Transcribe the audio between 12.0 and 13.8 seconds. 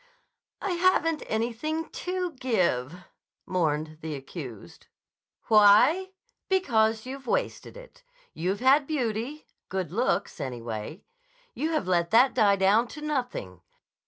that die down to nothing.